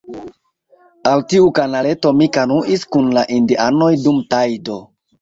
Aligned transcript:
Al 1.11 1.21
tiu 1.33 1.51
kanaleto 1.59 2.15
mi 2.23 2.31
kanuis 2.39 2.89
kun 2.97 3.15
la 3.21 3.29
indianoj 3.39 3.95
dum 4.09 4.23
tajdo. 4.37 4.85